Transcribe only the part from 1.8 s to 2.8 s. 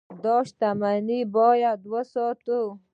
وساتو.